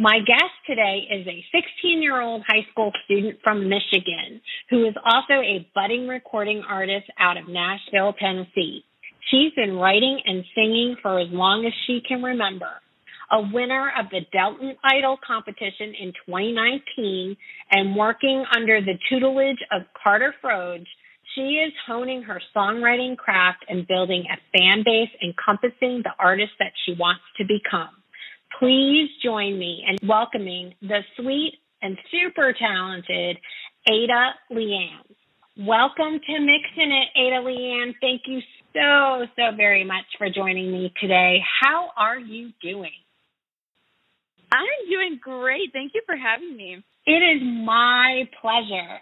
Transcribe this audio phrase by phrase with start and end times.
[0.00, 4.94] My guest today is a 16 year old high school student from Michigan who is
[5.04, 8.82] also a budding recording artist out of Nashville, Tennessee.
[9.30, 12.80] She's been writing and singing for as long as she can remember.
[13.30, 17.36] A winner of the Delton Idol competition in 2019
[17.70, 20.88] and working under the tutelage of Carter Frodge,
[21.34, 26.72] she is honing her songwriting craft and building a fan base encompassing the artist that
[26.86, 27.99] she wants to become.
[28.58, 33.38] Please join me in welcoming the sweet and super talented
[33.88, 35.00] Ada LeAnn.
[35.56, 37.94] Welcome to Mixing It, Ada LeAnn.
[38.00, 38.40] Thank you
[38.74, 41.38] so, so very much for joining me today.
[41.60, 42.90] How are you doing?
[44.52, 45.72] I'm doing great.
[45.72, 46.82] Thank you for having me.
[47.06, 48.98] It is my pleasure.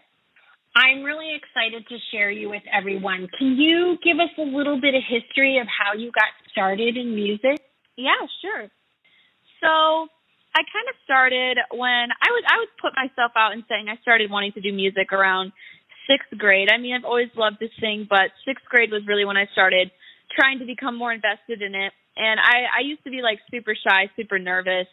[0.76, 3.28] I'm really excited to share you with everyone.
[3.38, 7.14] Can you give us a little bit of history of how you got started in
[7.14, 7.58] music?
[7.96, 8.68] Yeah, sure.
[9.60, 10.08] So
[10.54, 14.00] I kind of started when I was I would put myself out and saying I
[14.02, 15.52] started wanting to do music around
[16.08, 16.68] sixth grade.
[16.72, 19.90] I mean, I've always loved to sing, but sixth grade was really when I started
[20.34, 21.92] trying to become more invested in it.
[22.16, 24.88] And I I used to be like super shy, super nervous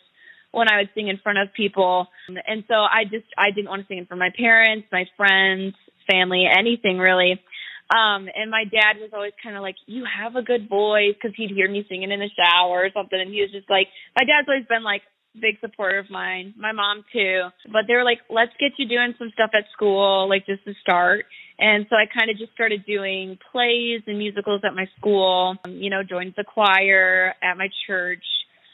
[0.51, 2.07] when I would sing in front of people.
[2.27, 5.05] And so I just I didn't want to sing in front of my parents, my
[5.17, 5.75] friends,
[6.09, 7.41] family, anything really.
[7.89, 11.35] Um, and my dad was always kind of like, "You have a good voice," because
[11.35, 13.87] he'd hear me singing in the shower or something, and he was just like,
[14.17, 15.03] my dad's always been like
[15.39, 17.43] big supporter of mine, my mom too.
[17.71, 20.73] But they were like, "Let's get you doing some stuff at school, like just to
[20.81, 21.25] start."
[21.59, 25.55] And so I kind of just started doing plays and musicals at my school.
[25.65, 28.25] Um, you know, joined the choir at my church,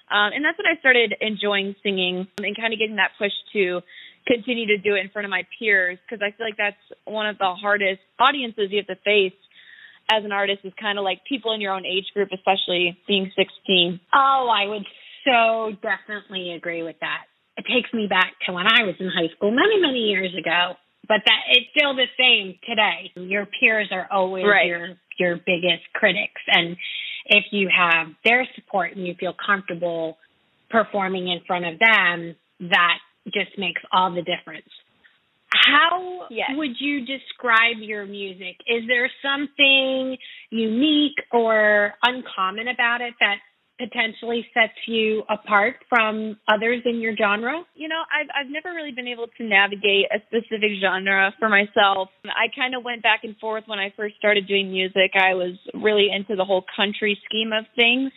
[0.10, 3.82] um, and that's when I started enjoying singing and kind of getting that push to
[4.28, 7.28] continue to do it in front of my peers because I feel like that's one
[7.28, 9.38] of the hardest audiences you have to face
[10.12, 13.32] as an artist is kind of like people in your own age group, especially being
[13.36, 14.00] 16.
[14.14, 14.86] Oh, I would
[15.26, 17.26] so definitely agree with that.
[17.58, 20.74] It takes me back to when I was in high school many, many years ago.
[21.08, 23.12] But that it's still the same today.
[23.16, 24.68] Your peers are always right.
[24.68, 26.78] your your biggest critics and
[27.26, 30.18] if you have their support and you feel comfortable
[30.70, 34.70] performing in front of them, that just makes all the difference.
[35.54, 36.50] How yes.
[36.56, 38.56] would you describe your music?
[38.68, 40.18] Is there something
[40.50, 43.36] unique or uncommon about it that
[43.78, 47.64] potentially sets you apart from others in your genre?
[47.76, 52.10] You know, I've I've never really been able to navigate a specific genre for myself.
[52.26, 55.12] I kind of went back and forth when I first started doing music.
[55.16, 58.12] I was really into the whole country scheme of things.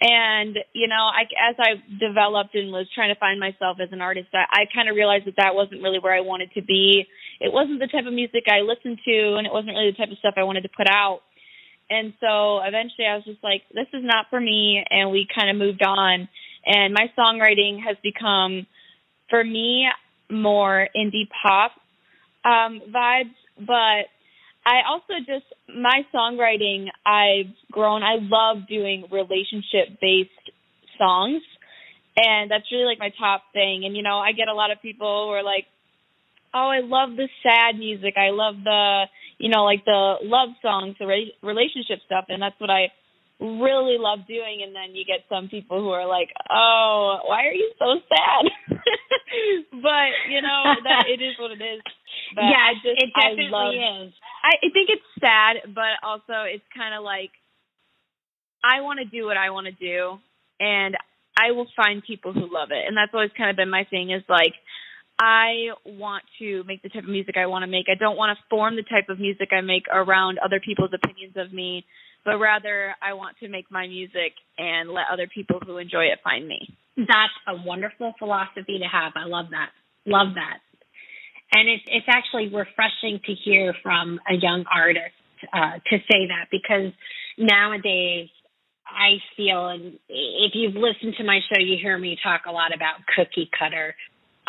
[0.00, 4.00] And you know, I, as I developed and was trying to find myself as an
[4.00, 7.06] artist, I, I kind of realized that that wasn't really where I wanted to be.
[7.40, 10.10] It wasn't the type of music I listened to, and it wasn't really the type
[10.10, 11.20] of stuff I wanted to put out.
[11.90, 14.84] And so eventually I was just like, this is not for me.
[14.90, 16.28] And we kind of moved on.
[16.66, 18.66] And my songwriting has become,
[19.30, 19.88] for me,
[20.30, 21.72] more indie pop
[22.44, 23.34] um, vibes.
[23.58, 24.12] But
[24.68, 30.30] I also just, my songwriting, I've grown, I love doing relationship based
[30.98, 31.42] songs.
[32.16, 33.84] And that's really like my top thing.
[33.86, 35.64] And, you know, I get a lot of people who are like,
[36.52, 38.14] oh, I love the sad music.
[38.18, 39.04] I love the,
[39.38, 42.92] you know, like the love songs, the re- relationship stuff, and that's what I
[43.40, 44.62] really love doing.
[44.62, 48.78] And then you get some people who are like, oh, why are you so sad?
[49.72, 51.82] but you know, that it is what it is.
[52.34, 54.12] But yeah, I just, it definitely I love, is.
[54.44, 57.30] I, I think it's sad, but also it's kind of like
[58.62, 60.18] I want to do what I want to do,
[60.60, 60.96] and
[61.38, 64.10] I will find people who love it, and that's always kind of been my thing.
[64.10, 64.54] Is like
[65.18, 67.86] I want to make the type of music I want to make.
[67.90, 71.34] I don't want to form the type of music I make around other people's opinions
[71.36, 71.84] of me,
[72.24, 76.18] but rather I want to make my music and let other people who enjoy it
[76.22, 76.76] find me.
[76.96, 79.12] That's a wonderful philosophy to have.
[79.16, 79.70] I love that.
[80.06, 80.58] Love that.
[81.52, 85.14] And it's it's actually refreshing to hear from a young artist
[85.52, 86.92] uh, to say that because
[87.38, 88.28] nowadays
[88.86, 92.74] I feel, and if you've listened to my show, you hear me talk a lot
[92.74, 93.94] about cookie cutter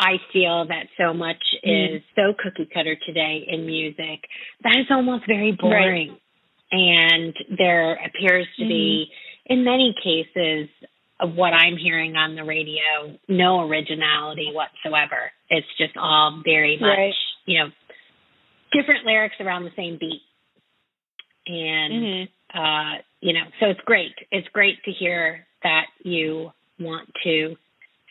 [0.00, 1.96] I feel that so much mm.
[1.96, 4.24] is so cookie cutter today in music
[4.64, 6.08] that is almost very boring.
[6.08, 6.20] Right.
[6.72, 9.10] And there appears to be,
[9.46, 10.68] in many cases,
[11.18, 13.18] of what I'm hearing on the radio.
[13.28, 15.32] No originality whatsoever.
[15.48, 17.14] It's just all very much, Right.
[17.44, 17.70] you know,
[18.72, 20.22] different lyrics around the same beat.
[21.46, 22.28] And Mhm.
[22.54, 24.14] uh, you know, so it's great.
[24.32, 27.56] It's great to hear that you want to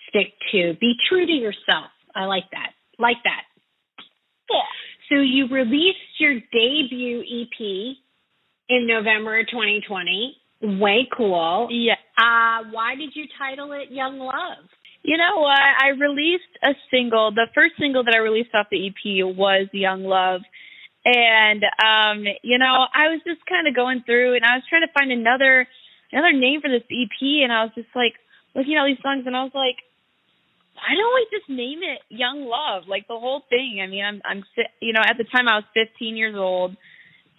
[0.08, 1.92] stick to be true to yourself.
[2.16, 2.74] I like that.
[2.98, 3.44] Like that.
[4.50, 4.62] Yeah.
[5.10, 7.98] So you released your debut EP
[8.69, 10.38] in November 2020.
[10.62, 11.68] Way cool.
[11.71, 11.95] Yeah.
[12.18, 14.69] Uh, why did you title it Young Love?
[15.04, 15.60] You know what?
[15.60, 17.31] I released a single.
[17.31, 20.42] The first single that I released off the EP was Young Love.
[21.06, 24.83] And um, you know, I was just kind of going through and I was trying
[24.83, 25.65] to find another
[26.12, 28.13] another name for this EP and I was just like
[28.54, 29.77] looking at all these songs and I was like
[30.80, 32.88] why don't we just name it Young Love?
[32.88, 33.80] Like the whole thing.
[33.83, 34.44] I mean, I'm I'm
[34.81, 36.75] you know, at the time I was 15 years old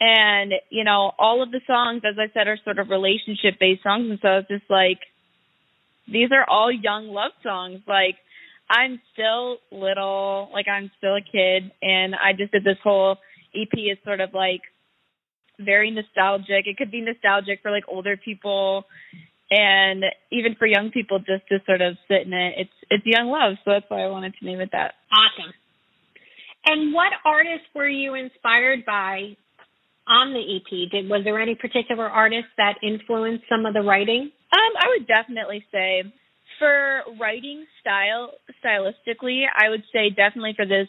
[0.01, 3.83] and you know, all of the songs as I said are sort of relationship based
[3.83, 5.01] songs and so it's just like
[6.11, 7.81] these are all young love songs.
[7.87, 8.17] Like
[8.69, 13.17] I'm still little, like I'm still a kid, and I just did this whole
[13.55, 14.63] EP is sort of like
[15.59, 16.67] very nostalgic.
[16.67, 18.85] It could be nostalgic for like older people,
[19.51, 22.55] and even for young people just to sort of sit in it.
[22.59, 24.95] It's it's young love, so that's why I wanted to name it that.
[25.13, 25.53] Awesome.
[26.67, 29.37] And what artists were you inspired by
[30.11, 30.91] on the EP?
[30.91, 34.31] Did was there any particular artist that influenced some of the writing?
[34.53, 36.03] Um, I would definitely say
[36.59, 40.89] for writing style stylistically, I would say definitely for this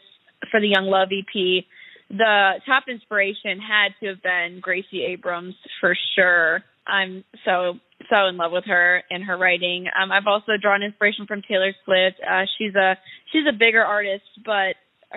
[0.49, 1.63] for the Young Love EP,
[2.09, 6.63] the top inspiration had to have been Gracie Abrams for sure.
[6.87, 7.75] I'm so
[8.09, 9.85] so in love with her and her writing.
[9.87, 12.17] Um, I've also drawn inspiration from Taylor Swift.
[12.19, 12.97] Uh, she's a
[13.31, 14.75] she's a bigger artist, but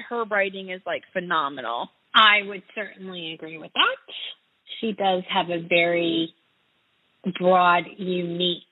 [0.08, 1.88] her writing is like phenomenal.
[2.14, 4.14] I would certainly agree with that.
[4.80, 6.32] She does have a very
[7.38, 8.62] broad, unique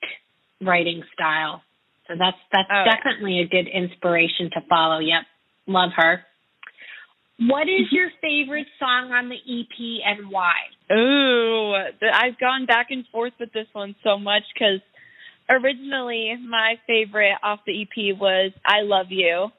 [0.61, 1.61] writing style.
[2.07, 2.95] So that's that's Oh, yeah.
[2.95, 4.99] definitely a good inspiration to follow.
[4.99, 5.23] Yep.
[5.67, 6.23] Love her.
[7.39, 7.95] What is mm-hmm.
[7.95, 10.53] your favorite song on the EP and why?
[10.91, 11.73] Ooh,
[12.13, 14.81] I've gone back and forth with this one so much because
[15.49, 19.51] originally my favorite off the EP was "I Love You,"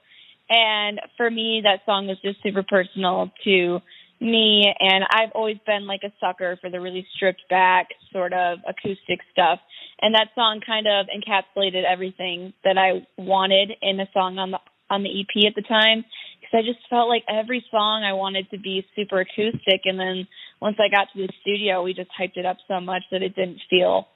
[0.49, 3.81] and for me that song was just super personal to
[4.21, 4.65] me.
[4.79, 9.21] And I've always been like a sucker for the really stripped back sort of acoustic
[9.33, 9.61] stuff,
[10.01, 14.59] and that song kind of encapsulated everything that I wanted in a song on the
[14.91, 16.05] on the EP at the time.
[16.41, 20.27] Because I just felt like every song I wanted to be super acoustic, and then
[20.61, 23.35] once I got to the studio, we just hyped it up so much that it
[23.35, 24.09] didn't feel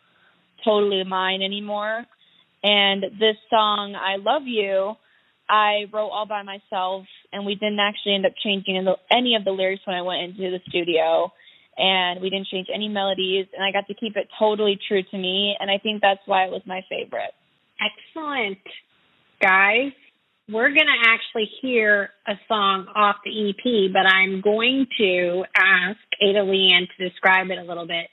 [0.64, 2.04] totally mine anymore.
[2.62, 4.94] And this song, I Love You,
[5.48, 8.76] I wrote all by myself, and we didn't actually end up changing
[9.10, 11.32] any of the lyrics when I went into the studio.
[11.76, 15.16] And we didn't change any melodies, and I got to keep it totally true to
[15.16, 15.54] me.
[15.60, 17.30] And I think that's why it was my favorite.
[17.78, 18.58] Excellent.
[19.40, 19.92] Guys,
[20.48, 25.98] we're going to actually hear a song off the EP, but I'm going to ask
[26.20, 28.08] Ada LeAnn to describe it a little bit.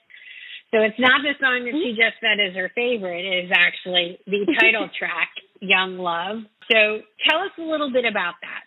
[0.71, 4.19] So it's not the song that she just said is her favorite, it is actually
[4.27, 5.29] the title track,
[5.61, 6.43] Young Love.
[6.71, 8.63] So tell us a little bit about that.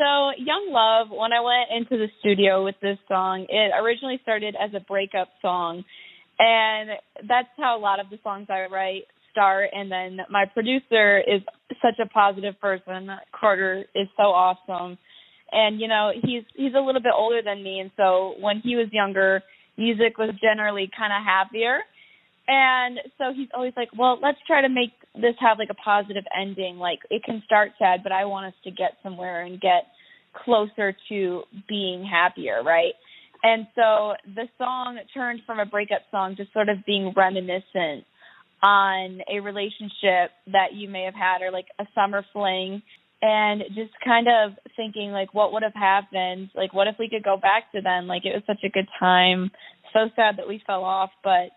[0.00, 4.56] So, Young Love, when I went into the studio with this song, it originally started
[4.56, 5.84] as a breakup song.
[6.38, 6.90] And
[7.28, 9.68] that's how a lot of the songs I write start.
[9.74, 11.42] And then my producer is
[11.82, 13.10] such a positive person.
[13.38, 14.96] Carter is so awesome.
[15.52, 17.80] And, you know, he's he's a little bit older than me.
[17.80, 19.42] And so when he was younger,
[19.76, 21.80] music was generally kind of happier.
[22.52, 26.24] And so he's always like, well, let's try to make this have like a positive
[26.36, 26.78] ending.
[26.78, 29.84] Like it can start sad, but I want us to get somewhere and get
[30.44, 32.94] closer to being happier, right?
[33.44, 38.04] And so the song turned from a breakup song to sort of being reminiscent
[38.64, 42.82] on a relationship that you may have had or like a summer fling
[43.22, 47.22] and just kind of thinking like what would have happened like what if we could
[47.22, 49.50] go back to then like it was such a good time
[49.94, 51.48] so sad that we fell off but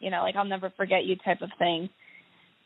[0.00, 1.88] you know like i'll never forget you type of thing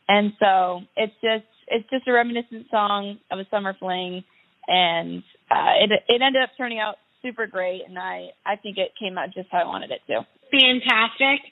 [0.07, 4.23] and so it's just it's just a reminiscent song of a summer fling
[4.67, 8.91] and uh it it ended up turning out super great and i i think it
[8.99, 11.51] came out just how i wanted it to Fantastic.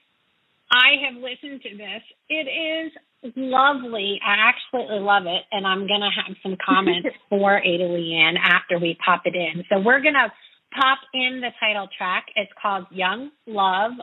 [0.72, 2.04] I have listened to this.
[2.30, 4.20] It is lovely.
[4.26, 5.44] I absolutely love it.
[5.52, 9.64] And I'm going to have some comments for Ada LeAnn after we pop it in.
[9.70, 10.32] So we're going to
[10.80, 12.26] pop in the title track.
[12.36, 13.94] It's called Young Love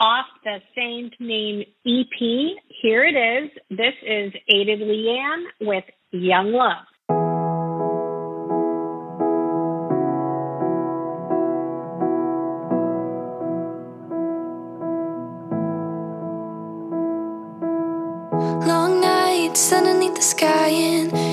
[0.00, 2.58] off the same name EP.
[2.82, 3.50] Here it is.
[3.70, 6.84] This is Ada LeAnn with Young Love.
[18.66, 21.25] Long nights underneath the sky, and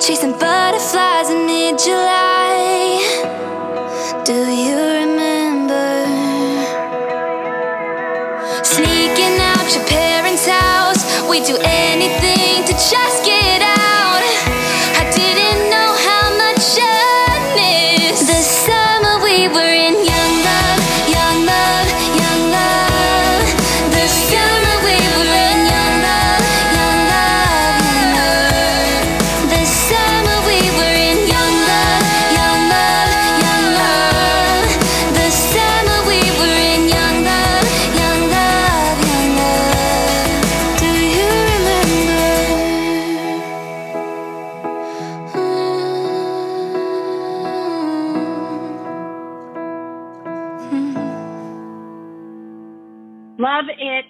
[0.00, 2.98] chasing butterflies in mid July?
[4.24, 5.88] Do you remember
[8.62, 11.02] sneaking out your parents' house?
[11.28, 11.56] We do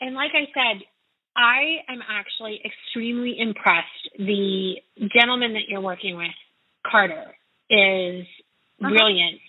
[0.05, 0.83] And like I said,
[1.35, 3.89] I am actually extremely impressed.
[4.19, 4.75] The
[5.19, 6.37] gentleman that you're working with,
[6.87, 7.35] Carter,
[7.71, 8.27] is
[8.81, 8.91] Uh-huh.
[8.91, 9.41] brilliant.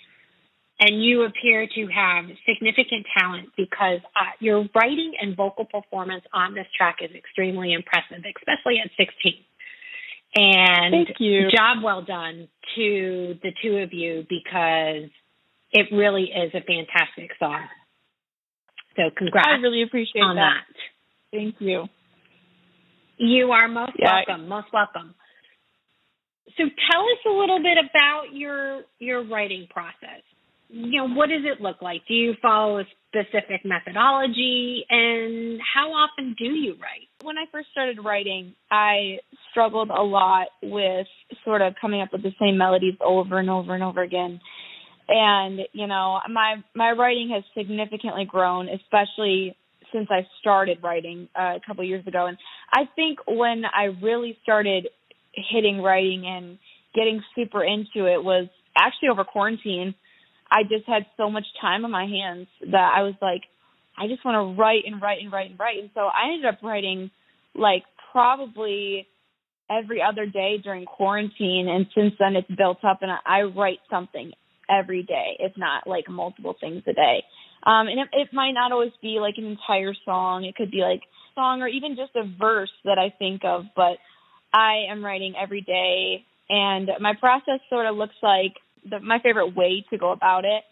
[0.80, 6.54] And you appear to have significant talent because uh, your writing and vocal performance on
[6.54, 9.34] this track is extremely impressive, especially at 16.
[10.36, 11.50] And Thank you.
[11.52, 15.10] job well done to the two of you because
[15.72, 17.68] it really is a fantastic song.
[18.96, 20.64] So congrats I really appreciate on that.
[20.68, 21.38] that.
[21.38, 21.86] Thank you.
[23.18, 24.24] You are most Yeah.
[24.28, 24.48] welcome.
[24.48, 25.16] Most welcome.
[26.58, 30.22] So tell us a little bit about your your writing process.
[30.70, 32.02] You know, what does it look like?
[32.08, 37.08] Do you follow a specific methodology and how often do you write?
[37.24, 39.20] When I first started writing, I
[39.52, 41.08] struggled a lot with
[41.44, 44.40] sort of coming up with the same melodies over and over and over again.
[45.08, 49.56] And, you know, my my writing has significantly grown, especially
[49.94, 52.26] since I started writing uh, a couple of years ago.
[52.26, 52.38] And
[52.74, 54.88] I think when I really started
[55.52, 56.58] hitting writing and
[56.96, 58.48] getting super into it was
[58.78, 59.94] actually over quarantine.
[60.50, 63.42] I just had so much time on my hands that I was like,
[63.98, 65.80] I just want to write and write and write and write.
[65.80, 67.12] And so I ended up writing
[67.54, 69.08] like probably
[69.70, 71.68] every other day during quarantine.
[71.68, 74.32] And since then it's built up and I write something
[74.70, 77.24] every day, if not like multiple things a day.
[77.64, 80.46] Um, and it, it might not always be like an entire song.
[80.46, 81.02] It could be like
[81.34, 83.98] song or even just a verse that I think of, but
[84.54, 86.26] I am writing every day.
[86.50, 88.54] And my process sort of looks like
[88.90, 90.64] the, my favorite way to go about it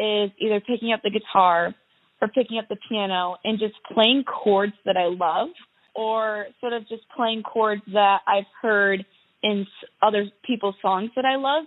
[0.00, 1.74] is either picking up the guitar
[2.20, 5.48] or picking up the piano and just playing chords that I love
[5.94, 9.04] or sort of just playing chords that I've heard
[9.42, 9.66] in
[10.00, 11.64] other people's songs that I love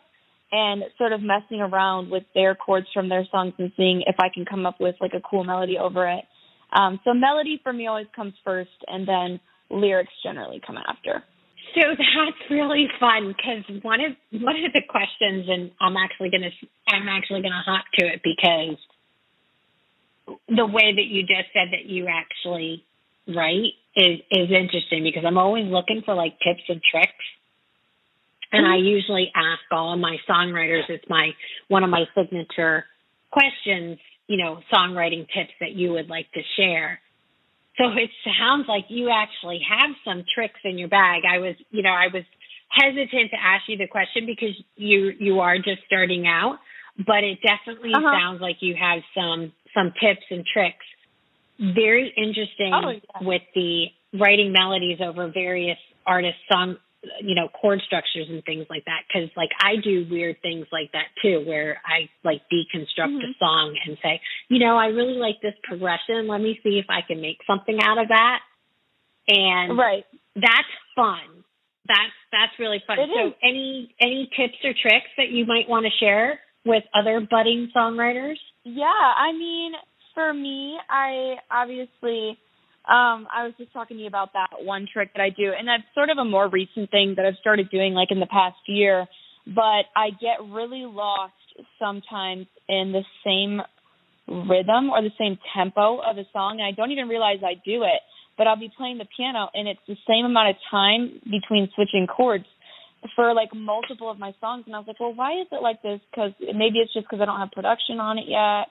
[0.51, 4.29] and sort of messing around with their chords from their songs and seeing if I
[4.33, 6.25] can come up with like a cool melody over it.
[6.71, 11.23] Um, so melody for me always comes first, and then lyrics generally come after.
[11.75, 16.51] So that's really fun because one of one of the questions, and I'm actually gonna
[16.87, 18.77] I'm actually gonna hop to it because
[20.47, 22.83] the way that you just said that you actually
[23.27, 27.25] write is is interesting because I'm always looking for like tips and tricks.
[28.51, 31.31] And I usually ask all of my songwriters, it's my
[31.67, 32.85] one of my signature
[33.31, 36.99] questions, you know, songwriting tips that you would like to share.
[37.77, 38.09] So it
[38.39, 41.23] sounds like you actually have some tricks in your bag.
[41.29, 42.23] I was, you know, I was
[42.69, 46.59] hesitant to ask you the question because you you are just starting out,
[46.97, 48.11] but it definitely uh-huh.
[48.19, 50.85] sounds like you have some some tips and tricks.
[51.59, 53.27] Very interesting oh, yeah.
[53.27, 53.85] with the
[54.19, 56.77] writing melodies over various artists' song
[57.21, 60.91] you know chord structures and things like that because like i do weird things like
[60.93, 63.31] that too where i like deconstruct mm-hmm.
[63.31, 64.19] a song and say
[64.49, 66.27] you know i really like this progression.
[66.27, 68.39] Let me see if i can make something out of that.
[69.27, 70.05] And right.
[70.35, 71.43] that's fun.
[71.87, 72.99] That's that's really fun.
[72.99, 73.33] It so is.
[73.43, 78.37] any any tips or tricks that you might want to share with other budding songwriters?
[78.63, 79.73] Yeah i mean
[80.13, 82.37] for me i obviously
[82.87, 85.67] um, I was just talking to you about that one trick that I do, and
[85.67, 88.57] that's sort of a more recent thing that I've started doing like in the past
[88.67, 89.07] year.
[89.47, 91.33] But I get really lost
[91.79, 93.61] sometimes in the same
[94.27, 97.83] rhythm or the same tempo of a song, and I don't even realize I do
[97.83, 98.01] it.
[98.37, 102.05] But I'll be playing the piano, and it's the same amount of time between switching
[102.05, 102.45] chords
[103.15, 104.65] for like multiple of my songs.
[104.67, 106.01] And I was like, well, why is it like this?
[106.11, 108.69] Because maybe it's just because I don't have production on it yet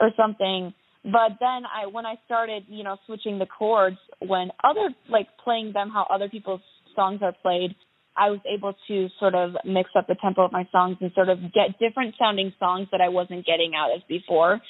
[0.00, 0.74] or something
[1.06, 5.72] but then I when I started, you know, switching the chords when other like playing
[5.72, 6.62] them how other people's
[6.96, 7.76] songs are played,
[8.16, 11.28] I was able to sort of mix up the tempo of my songs and sort
[11.28, 14.60] of get different sounding songs that I wasn't getting out of before.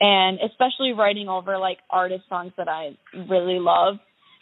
[0.00, 3.96] And especially writing over like artist songs that I really love,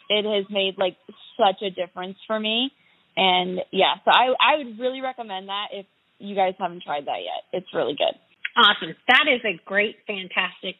[0.07, 0.97] it has made like
[1.35, 2.71] such a difference for me.
[3.17, 5.87] And yeah, so I I would really recommend that if
[6.19, 7.41] you guys haven't tried that yet.
[7.53, 8.13] It's really good.
[8.55, 8.95] Awesome.
[9.07, 10.75] That is a great, fantastic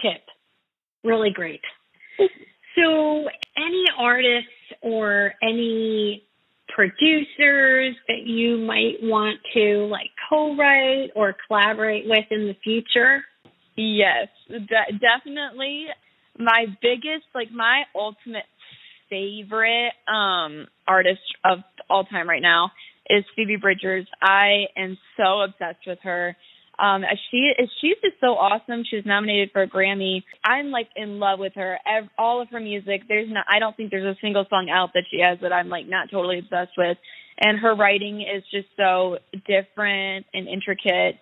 [0.00, 0.22] tip.
[1.04, 1.60] Really great.
[2.76, 4.48] So, any artists
[4.80, 6.24] or any
[6.68, 13.22] producers that you might want to like co-write or collaborate with in the future?
[13.76, 15.86] Yes, de- definitely.
[16.38, 18.44] My biggest, like my ultimate
[19.10, 21.58] favorite um artist of
[21.90, 22.70] all time right now
[23.10, 24.06] is Phoebe Bridgers.
[24.22, 26.36] I am so obsessed with her.
[26.82, 28.82] Um, she is she's just so awesome.
[28.88, 30.24] She was nominated for a Grammy.
[30.44, 31.78] I'm like in love with her.
[31.86, 33.02] Ev- all of her music.
[33.06, 33.46] There's not.
[33.48, 36.10] I don't think there's a single song out that she has that I'm like not
[36.10, 36.98] totally obsessed with.
[37.38, 41.20] And her writing is just so different and intricate.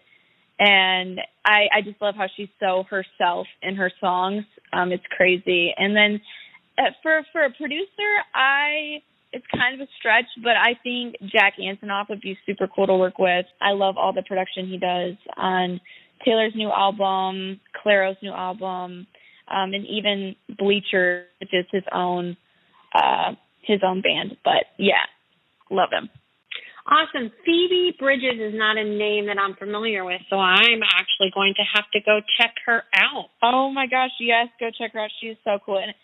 [0.59, 4.45] And I I just love how she's so herself in her songs.
[4.73, 5.75] Um, it's crazy.
[5.77, 6.23] And then
[6.79, 11.55] uh, for for a producer, I it's kind of a stretch, but I think Jack
[11.61, 13.47] Antonoff would be super cool to work with.
[13.61, 15.81] I love all the production he does on
[16.25, 19.07] Taylor's new album, Clairo's new album,
[19.49, 22.37] um, and even Bleacher, which is his own
[22.95, 24.37] uh, his own band.
[24.45, 25.07] But yeah,
[25.71, 26.11] love him.
[26.87, 27.31] Awesome.
[27.45, 31.63] Phoebe Bridges is not a name that I'm familiar with, so I'm actually going to
[31.75, 33.27] have to go check her out.
[33.43, 35.11] Oh my gosh, yes, go check her out.
[35.21, 35.79] She's so cool.
[35.79, 35.95] And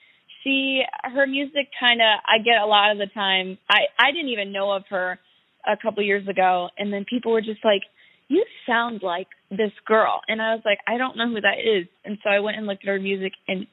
[0.46, 3.58] she her music kind of I get a lot of the time.
[3.68, 5.18] I I didn't even know of her
[5.66, 7.82] a couple years ago, and then people were just like,
[8.28, 11.88] "You sound like this girl," and I was like, "I don't know who that is,"
[12.04, 13.66] and so I went and looked at her music, and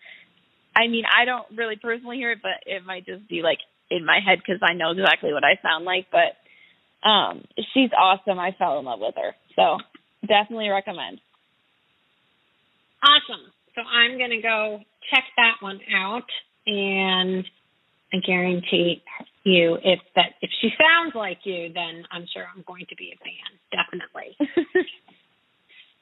[0.76, 3.60] I mean, I don't really personally hear it, but it might just be like
[3.92, 6.08] in my head because I know exactly what I sound like.
[6.12, 8.40] But um she's awesome.
[8.40, 9.78] I fell in love with her, so
[10.28, 11.22] definitely recommend.
[13.04, 13.46] Awesome.
[13.76, 14.80] So I'm gonna go
[15.12, 16.26] check that one out
[16.66, 17.46] and
[18.14, 19.02] I guarantee
[19.44, 23.14] you if that if she sounds like you, then I'm sure I'm going to be
[23.14, 23.60] a fan.
[23.72, 24.38] Definitely.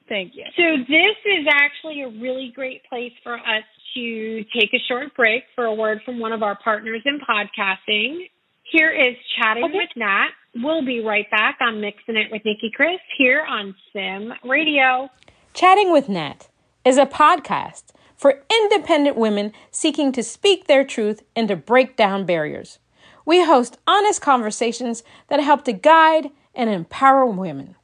[0.10, 0.44] Thank you.
[0.58, 3.64] So this is actually a really great place for us
[3.96, 8.28] to take a short break for a word from one of our partners in podcasting.
[8.64, 9.74] Here is chatting okay.
[9.74, 10.30] with Nat.
[10.56, 15.10] We'll be right back on Mixing It with Nicki Kris here on Sim Radio.
[15.54, 16.50] Chatting with Nat
[16.84, 22.24] is a podcast for independent women seeking to speak their truth and to break down
[22.24, 22.78] barriers.
[23.26, 27.76] We host honest conversations that help to guide and empower women.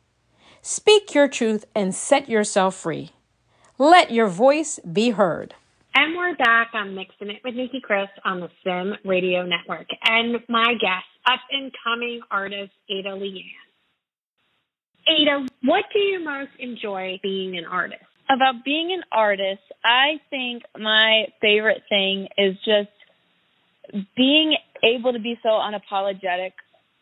[0.62, 3.13] Speak your truth and set yourself free.
[3.80, 5.56] Let your voice be heard.
[5.95, 9.88] And we're back on Mixing It with Nicki Kris on the Sim Radio Network.
[10.04, 13.41] And my guest, up and coming artist Ada LeAnn.
[15.08, 18.04] Ada, what do you most enjoy being an artist?
[18.30, 22.90] About being an artist, I think my favorite thing is just
[24.16, 26.52] being able to be so unapologetic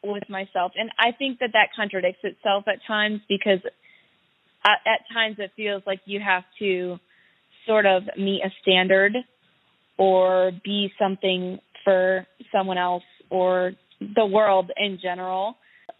[0.04, 0.74] with myself.
[0.76, 3.60] And I think that that contradicts itself at times because
[4.64, 7.00] at, at times it feels like you have to
[7.66, 9.14] sort of meet a standard
[9.98, 15.56] or be something for someone else or the world in general.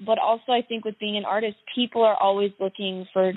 [0.06, 3.34] But also, I think with being an artist, people are always looking for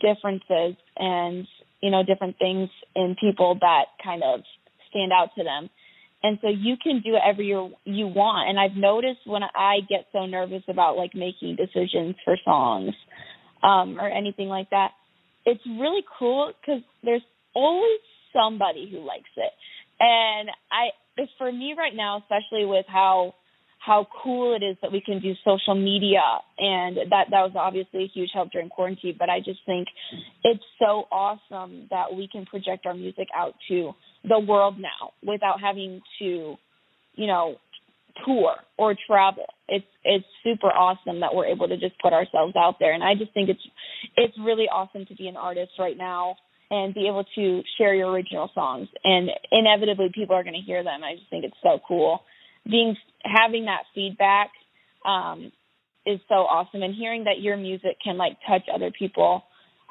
[0.00, 1.46] differences and,
[1.80, 4.40] you know, different things in people that kind of
[4.90, 5.70] stand out to them.
[6.22, 8.48] And so you can do whatever you you want.
[8.48, 12.94] And I've noticed when I get so nervous about like making decisions for songs
[13.62, 14.92] um, or anything like that,
[15.44, 17.22] it's really cool because there's
[17.54, 18.00] always
[18.32, 19.52] somebody who likes it.
[20.00, 20.90] And I,
[21.38, 23.34] for me right now, especially with how
[23.84, 26.22] how cool it is that we can do social media.
[26.58, 29.88] And that that was obviously a huge help during quarantine but i just think
[30.42, 33.92] it's so awesome that we can project our music out to
[34.24, 36.56] the world now without having to
[37.14, 37.56] you know
[38.24, 39.46] tour or travel.
[39.68, 42.92] It's it's super awesome that we're able to just put ourselves out there.
[42.92, 43.66] And i just think it's
[44.16, 46.36] it's really awesome to be an artist right now
[46.70, 48.88] and be able to share your original songs.
[49.04, 51.04] And inevitably people are going to hear them.
[51.04, 52.22] I just think it's so cool
[52.68, 54.50] being having that feedback
[55.04, 55.52] um
[56.06, 59.44] is so awesome and hearing that your music can like touch other people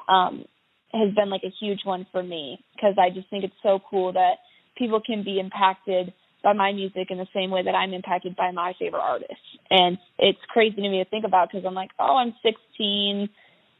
[0.08, 0.44] um
[0.92, 4.12] has been like a huge one for me because I just think it's so cool
[4.12, 4.34] that
[4.76, 8.52] people can be impacted by my music in the same way that I'm impacted by
[8.52, 9.34] my favorite artists.
[9.70, 13.28] And it's crazy to me to think about because I'm like, oh, I'm 16,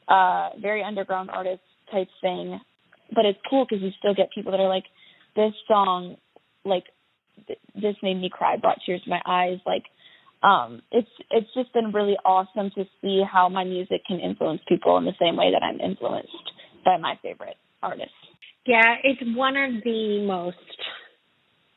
[0.08, 1.60] uh, very underground artist
[1.92, 2.58] type thing.
[3.14, 4.84] But it's cool because you still get people that are like,
[5.36, 6.16] this song,
[6.64, 6.84] like,
[7.46, 9.58] th- this made me cry, brought tears to my eyes.
[9.66, 9.84] Like,
[10.42, 14.98] um, it's it's just been really awesome to see how my music can influence people
[14.98, 16.30] in the same way that I'm influenced
[16.84, 18.12] by my favorite artists.
[18.66, 20.56] Yeah, it's one of the most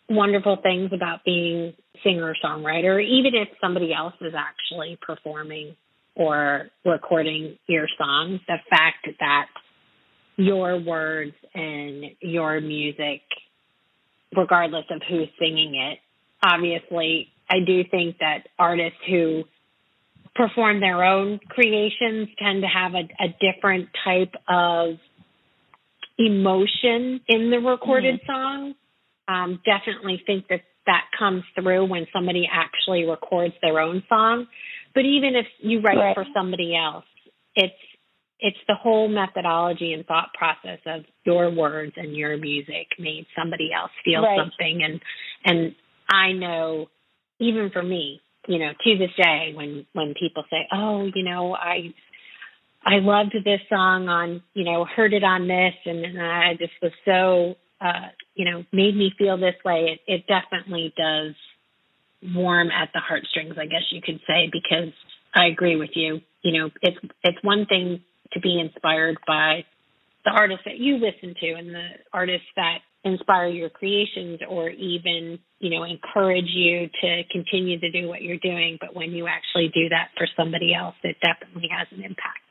[0.10, 5.76] wonderful things about being singer songwriter, even if somebody else is actually performing
[6.16, 9.46] or recording your songs, the fact that
[10.38, 13.22] your words and your music,
[14.36, 16.00] regardless of who's singing it,
[16.44, 19.44] obviously, I do think that artists who
[20.36, 24.98] perform their own creations tend to have a, a different type of
[26.18, 28.32] emotion in the recorded mm-hmm.
[28.32, 28.76] song.
[29.28, 34.48] Um, definitely think that that comes through when somebody actually records their own song.
[34.96, 36.16] But even if you write right.
[36.16, 37.04] for somebody else,
[37.56, 37.74] it's
[38.40, 43.70] it's the whole methodology and thought process of your words and your music made somebody
[43.74, 44.40] else feel right.
[44.40, 45.02] something and
[45.46, 45.76] and
[46.10, 46.88] I know
[47.40, 51.54] even for me, you know, to this day when when people say, "Oh, you know,
[51.56, 51.94] I
[52.84, 56.92] I loved this song on, you know, heard it on this and I just was
[57.06, 61.34] so uh, you know, made me feel this way." It, it definitely does
[62.34, 64.94] warm at the heartstrings, I guess you could say, because
[65.36, 66.22] I agree with you.
[66.44, 68.02] You know, it's it's one thing
[68.34, 69.66] to be inspired by
[70.26, 75.40] the artists that you listen to and the artists that inspire your creations or even,
[75.60, 78.78] you know, encourage you to continue to do what you're doing.
[78.82, 82.48] But when you actually do that for somebody else, it definitely has an impact.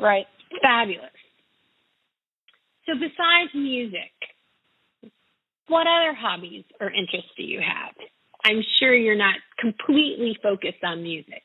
[0.00, 0.26] Right.
[0.62, 1.10] Fabulous.
[2.86, 4.12] So besides music,
[5.68, 7.94] what other hobbies or interests do you have?
[8.44, 11.42] I'm sure you're not completely focused on music.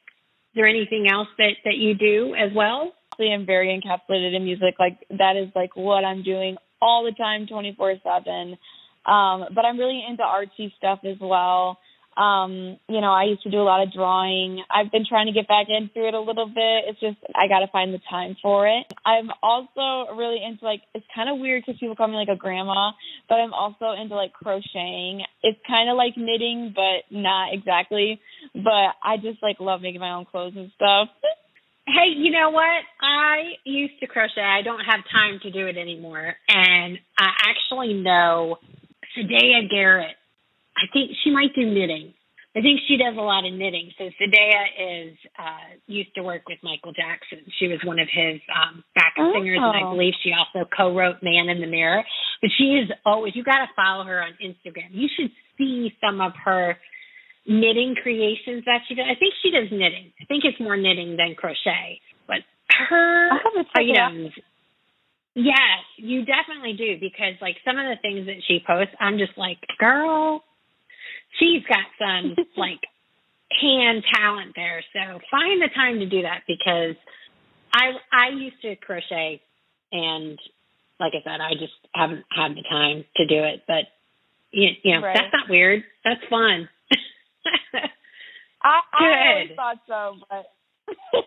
[0.51, 2.91] Is there anything else that, that you do as well?
[3.17, 4.75] I am very encapsulated in music.
[4.79, 8.57] Like that is like what I'm doing all the time, 24 seven.
[9.05, 11.77] Um, but I'm really into artsy stuff as well.
[12.17, 14.63] Um, you know, I used to do a lot of drawing.
[14.69, 16.85] I've been trying to get back into it a little bit.
[16.87, 18.85] It's just I got to find the time for it.
[19.05, 22.35] I'm also really into like it's kind of weird because people call me like a
[22.35, 22.91] grandma,
[23.29, 25.23] but I'm also into like crocheting.
[25.41, 28.19] It's kind of like knitting, but not exactly.
[28.53, 31.09] But I just like love making my own clothes and stuff.
[31.87, 32.83] Hey, you know what?
[33.01, 34.41] I used to crochet.
[34.41, 36.35] I don't have time to do it anymore.
[36.47, 38.57] And I actually know
[39.17, 40.15] Siedah Garrett.
[40.81, 42.13] I think she might do knitting.
[42.51, 43.91] I think she does a lot of knitting.
[43.97, 47.47] So Siedah is uh used to work with Michael Jackson.
[47.59, 49.33] She was one of his um backup oh.
[49.33, 52.03] singers and I believe she also co-wrote Man in the Mirror.
[52.41, 54.91] But she is always you got to follow her on Instagram.
[54.91, 56.75] You should see some of her
[57.47, 59.05] knitting creations that she does.
[59.07, 60.11] I think she does knitting.
[60.19, 62.01] I think it's more knitting than crochet.
[62.27, 62.43] But
[62.89, 64.33] her items
[65.33, 69.37] Yes, you definitely do because like some of the things that she posts, I'm just
[69.37, 70.43] like, girl,
[71.39, 72.81] she's got some like
[73.61, 74.83] hand talent there.
[74.93, 76.95] So find the time to do that because
[77.73, 79.41] I I used to crochet
[79.91, 80.39] and
[80.99, 83.63] like I said, I just haven't had the time to do it.
[83.67, 83.85] But
[84.51, 85.15] you, you know, Right.
[85.15, 85.83] that's not weird.
[86.03, 86.69] That's fun.
[88.63, 90.45] I, I always thought so, but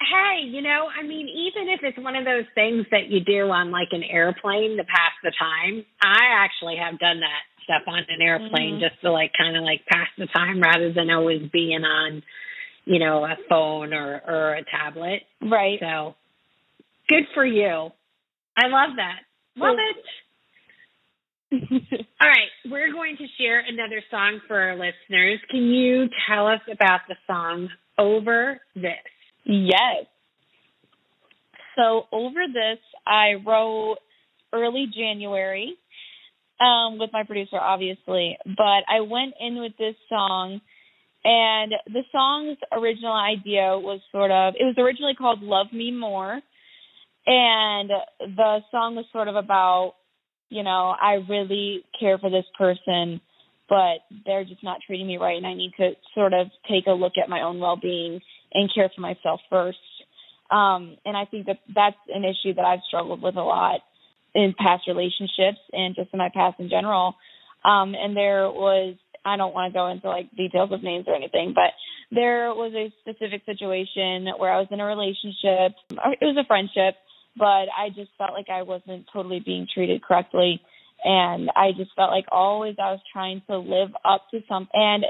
[0.00, 3.48] hey, you know, I mean, even if it's one of those things that you do
[3.50, 8.00] on like an airplane to pass the time, I actually have done that stuff on
[8.08, 8.80] an airplane Mhm.
[8.80, 12.22] just to like kind of like pass the time rather than always being on,
[12.84, 15.22] you know, a phone or or a tablet.
[15.40, 15.78] right.
[15.80, 16.14] So
[17.08, 17.92] good for you.
[18.56, 19.20] I love that.
[19.56, 20.04] Love it.
[21.52, 25.38] All right, we're going to share another song for our listeners.
[25.50, 28.94] Can you tell us about the song Over This?
[29.44, 30.06] Yes.
[31.76, 33.96] So over this, I wrote
[34.52, 35.74] early January
[36.60, 38.36] um, with my producer, obviously.
[38.44, 40.60] But I went in with this song,
[41.24, 46.40] and the song's original idea was sort of it was originally called "Love Me More,"
[47.26, 49.94] and the song was sort of about,
[50.48, 53.20] you know, I really care for this person.
[53.68, 56.90] But they're just not treating me right, and I need to sort of take a
[56.90, 58.20] look at my own well-being
[58.52, 59.78] and care for myself first.
[60.50, 63.80] Um, and I think that that's an issue that I've struggled with a lot
[64.34, 67.14] in past relationships and just in my past in general.
[67.64, 71.14] Um, and there was, I don't want to go into like details of names or
[71.14, 71.72] anything, but
[72.10, 75.76] there was a specific situation where I was in a relationship.
[75.90, 76.96] It was a friendship,
[77.36, 80.60] but I just felt like I wasn't totally being treated correctly.
[81.04, 85.04] And I just felt like always I was trying to live up to some, and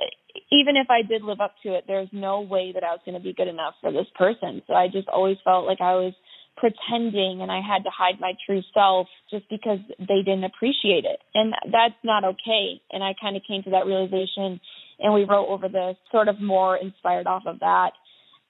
[0.50, 3.18] even if I did live up to it, there's no way that I was going
[3.18, 4.62] to be good enough for this person.
[4.66, 6.14] So I just always felt like I was
[6.56, 11.18] pretending and I had to hide my true self just because they didn't appreciate it.
[11.34, 12.80] And that's not okay.
[12.90, 14.60] And I kind of came to that realization
[14.98, 17.92] and we wrote over this sort of more inspired off of that.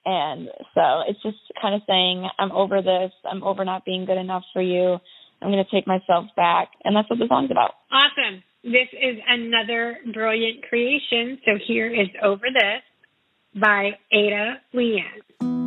[0.05, 3.11] And so it's just kind of saying, I'm over this.
[3.29, 4.97] I'm over not being good enough for you.
[5.41, 6.69] I'm going to take myself back.
[6.83, 7.71] And that's what the song's about.
[7.91, 8.43] Awesome.
[8.63, 11.39] This is another brilliant creation.
[11.45, 15.62] So here is Over This by Ada LeAnn.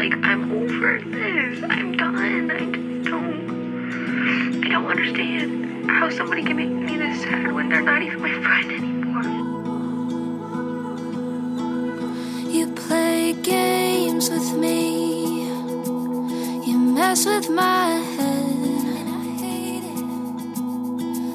[0.00, 1.62] Like I'm over this.
[1.62, 2.50] I'm done.
[2.50, 2.64] I
[3.04, 4.64] don't.
[4.64, 8.32] I don't understand how somebody can make me this sad when they're not even my
[8.42, 9.24] friend anymore.
[12.50, 15.42] You play games with me.
[16.66, 18.54] You mess with my head.
[18.96, 20.02] And I hate it.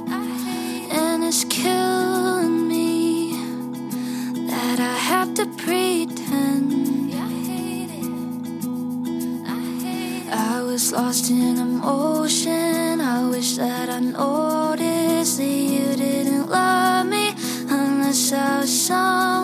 [0.09, 0.11] I
[0.43, 0.97] hate it.
[0.97, 3.37] And it's killing me
[4.47, 6.14] that I have to pretend.
[10.95, 13.01] Lost in emotion.
[13.01, 17.33] I wish that I noticed that you didn't love me
[17.69, 19.34] unless I was someone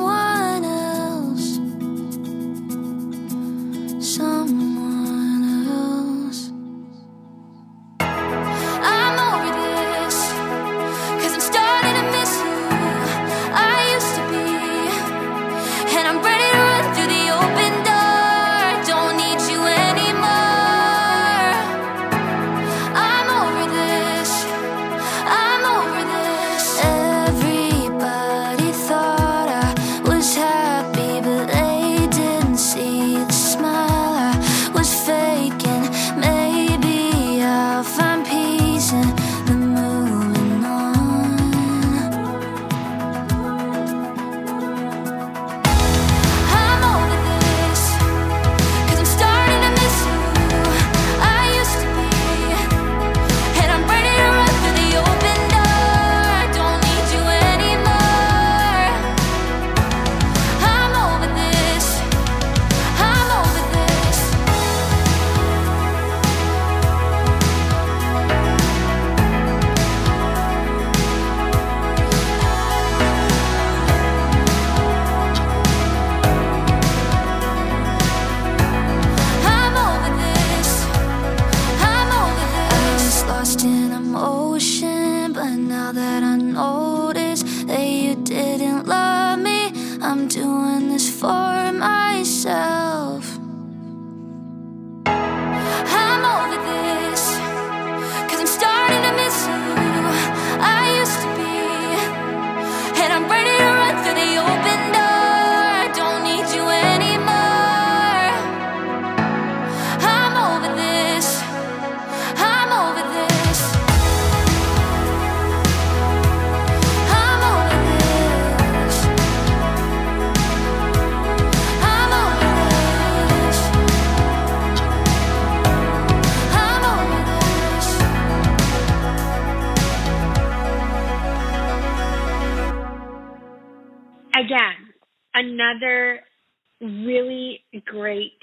[137.05, 138.39] really great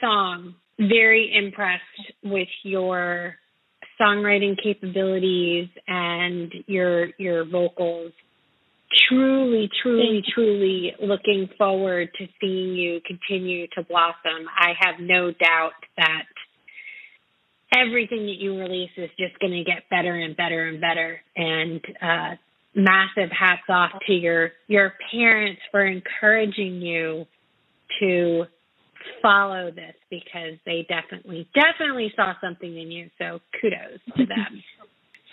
[0.00, 0.54] song.
[0.78, 1.82] Very impressed
[2.22, 3.36] with your
[4.00, 8.12] songwriting capabilities and your your vocals.
[9.08, 14.46] Truly, truly, truly looking forward to seeing you continue to blossom.
[14.58, 16.24] I have no doubt that
[17.74, 21.20] everything that you release is just going to get better and better and better.
[21.36, 22.36] And uh,
[22.74, 27.26] massive hats off to your your parents for encouraging you
[28.00, 28.44] to
[29.22, 33.10] follow this because they definitely definitely saw something in you.
[33.18, 34.62] So kudos to them.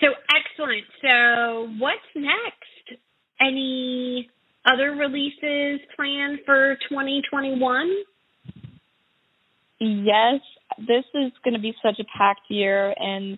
[0.01, 0.83] so excellent.
[1.01, 3.01] So what's next?
[3.41, 4.29] Any
[4.65, 7.91] other releases planned for 2021?
[9.79, 10.39] Yes,
[10.77, 13.37] this is going to be such a packed year, and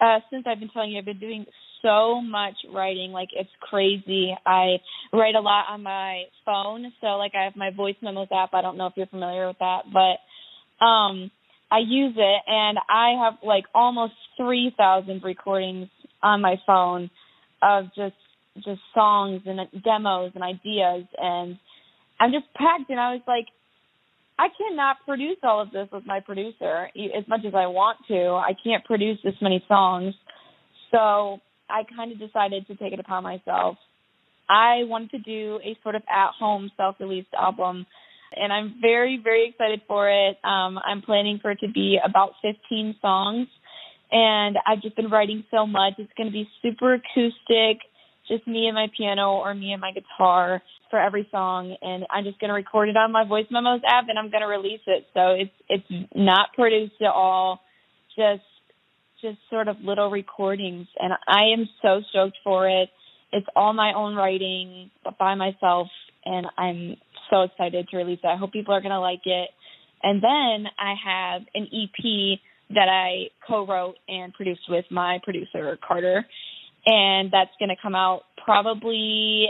[0.00, 1.46] uh, since I've been telling you, I've been doing
[1.86, 4.34] so much writing, like it's crazy.
[4.44, 4.78] I
[5.12, 8.50] write a lot on my phone, so like I have my voice memos app.
[8.54, 11.30] I don't know if you're familiar with that, but um,
[11.70, 15.88] I use it, and I have like almost three thousand recordings
[16.22, 17.10] on my phone
[17.62, 18.16] of just
[18.56, 21.58] just songs and demos and ideas, and
[22.18, 22.90] I'm just packed.
[22.90, 23.46] And I was like,
[24.38, 28.30] I cannot produce all of this with my producer as much as I want to.
[28.34, 30.14] I can't produce this many songs.
[30.90, 33.76] So I kind of decided to take it upon myself.
[34.48, 37.86] I wanted to do a sort of at home self released album
[38.34, 40.36] and I'm very, very excited for it.
[40.44, 43.48] Um, I'm planning for it to be about 15 songs
[44.10, 45.94] and I've just been writing so much.
[45.98, 47.82] It's going to be super acoustic,
[48.28, 52.24] just me and my piano or me and my guitar for every song and I'm
[52.24, 54.82] just going to record it on my voice memos app and I'm going to release
[54.86, 55.06] it.
[55.14, 57.60] So it's it's not produced at all.
[58.16, 58.42] Just
[59.20, 62.88] just sort of little recordings and I am so stoked for it.
[63.32, 65.88] It's all my own writing by myself
[66.24, 66.96] and I'm
[67.30, 68.26] so excited to release it.
[68.26, 69.50] I hope people are going to like it.
[70.02, 72.38] And then I have an EP
[72.70, 76.26] that I co-wrote and produced with my producer Carter
[76.84, 79.48] and that's going to come out probably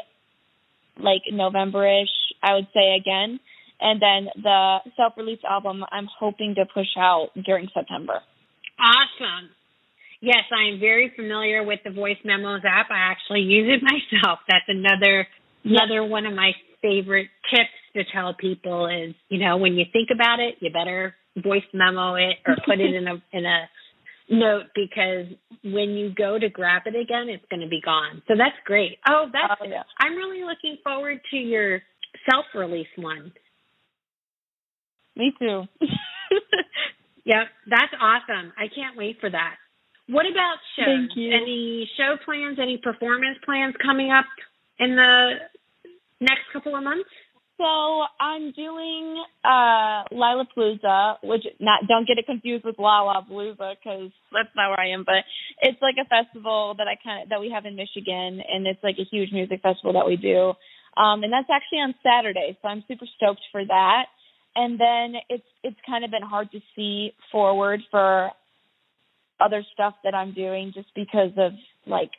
[0.98, 2.06] like Novemberish,
[2.42, 3.38] I would say again.
[3.78, 8.20] And then the self-release album I'm hoping to push out during September.
[8.78, 9.50] Awesome.
[10.20, 12.86] Yes, I am very familiar with the Voice Memos app.
[12.90, 13.82] I actually use it
[14.22, 14.40] myself.
[14.48, 15.26] That's another
[15.64, 20.08] another one of my favorite tips to tell people is, you know, when you think
[20.12, 23.68] about it, you better voice memo it or put it in a in a
[24.30, 25.26] note because
[25.62, 28.22] when you go to grab it again, it's going to be gone.
[28.28, 28.98] So that's great.
[29.08, 29.82] Oh, that's oh, yeah.
[29.98, 31.82] I'm really looking forward to your
[32.30, 33.32] self-release one.
[35.14, 35.62] Me too.
[37.24, 38.52] yep, that's awesome.
[38.58, 39.56] I can't wait for that.
[40.08, 40.86] What about shows?
[40.86, 41.34] Thank you.
[41.34, 44.26] Any show plans, any performance plans coming up
[44.78, 45.32] in the
[46.20, 47.10] next couple of months?
[47.58, 54.54] So I'm doing uh Lollapalooza, which not don't get it confused with Lollapalooza because that's
[54.54, 55.04] not where I am.
[55.04, 55.24] But
[55.62, 58.82] it's like a festival that I kind of that we have in Michigan, and it's
[58.84, 60.52] like a huge music festival that we do.
[60.96, 64.04] Um, and that's actually on Saturday, so I'm super stoked for that.
[64.54, 68.30] And then it's it's kind of been hard to see forward for
[69.40, 71.52] other stuff that I'm doing just because of
[71.86, 72.10] like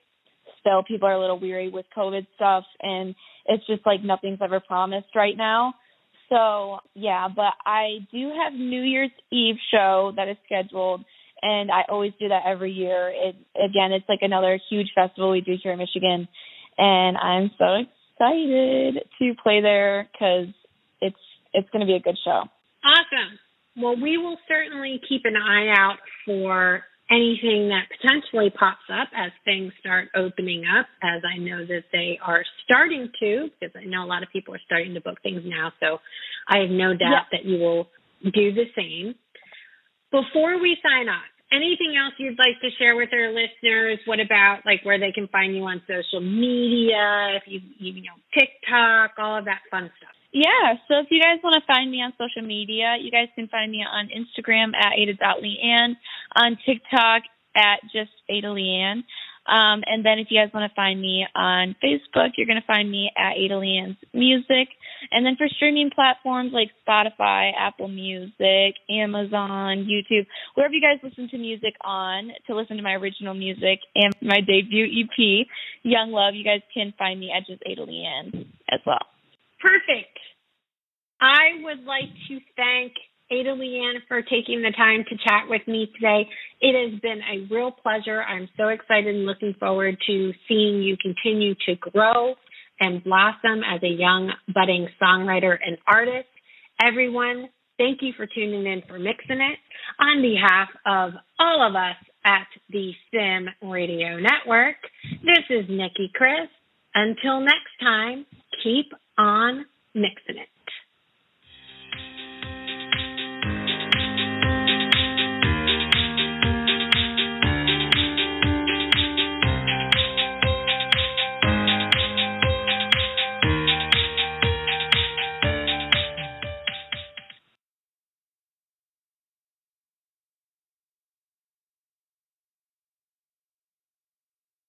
[0.59, 4.59] still people are a little weary with COVID stuff and it's just like nothing's ever
[4.59, 5.73] promised right now.
[6.29, 11.05] So yeah, but I do have New Year's Eve show that is scheduled
[11.41, 13.09] and I always do that every year.
[13.13, 16.27] It again, it's like another huge festival we do here in Michigan,
[16.77, 17.83] and I'm so
[18.19, 20.47] excited to play there because
[21.01, 21.15] it's
[21.53, 22.43] it's going to be a good show.
[22.83, 23.39] Awesome.
[23.77, 29.31] Well, we will certainly keep an eye out for anything that potentially pops up as
[29.45, 34.03] things start opening up, as I know that they are starting to, because I know
[34.03, 35.71] a lot of people are starting to book things now.
[35.79, 35.99] So
[36.47, 37.39] I have no doubt yeah.
[37.39, 37.87] that you will
[38.23, 39.15] do the same.
[40.11, 43.99] Before we sign off, anything else you'd like to share with our listeners?
[44.05, 48.17] What about like where they can find you on social media, if you, you know,
[48.33, 50.16] TikTok, all of that fun stuff?
[50.33, 53.47] Yeah, so if you guys want to find me on social media, you guys can
[53.47, 55.95] find me on Instagram at ada.leanne,
[56.35, 57.23] on TikTok
[57.55, 59.03] at just Ada LeAnn.
[59.47, 62.67] Um, and then if you guys want to find me on Facebook, you're going to
[62.67, 64.67] find me at Ada LeAnn's Music.
[65.11, 71.29] And then for streaming platforms like Spotify, Apple Music, Amazon, YouTube, wherever you guys listen
[71.29, 75.47] to music on to listen to my original music and my debut EP,
[75.83, 79.05] Young Love, you guys can find me at just Ada LeAnn as well.
[79.59, 80.17] Perfect.
[81.19, 82.93] I would like to thank
[83.29, 86.29] Ada LeAnn for taking the time to chat with me today.
[86.61, 88.23] It has been a real pleasure.
[88.23, 92.35] I'm so excited and looking forward to seeing you continue to grow
[92.79, 96.29] and blossom as a young budding songwriter and artist.
[96.81, 99.59] Everyone, thank you for tuning in for Mixing It.
[99.99, 104.75] On behalf of all of us at the Sim Radio Network,
[105.23, 106.49] this is Nicki Kris.
[106.93, 108.25] Until next time,
[108.63, 109.65] keep on
[109.95, 110.49] mixing it.